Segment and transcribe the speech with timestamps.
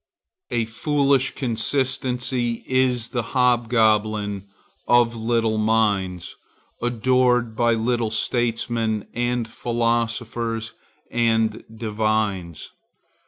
[0.49, 4.45] A foolish consistency is the hobgoblin
[4.87, 6.35] of little minds,
[6.81, 10.73] adored by little statesmen and philosophers
[11.11, 12.71] and divines.